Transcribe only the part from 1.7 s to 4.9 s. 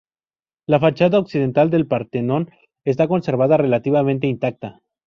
Partenón está conservada relativamente intacta.